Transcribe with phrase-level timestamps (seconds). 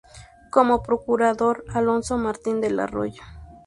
[0.49, 3.21] Como procurador, a Alonso Martín del Arroyo.